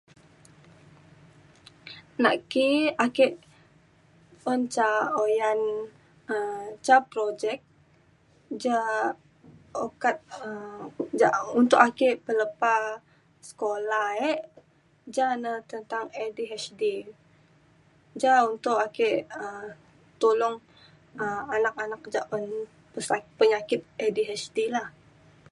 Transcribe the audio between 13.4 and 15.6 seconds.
sekolah ek jane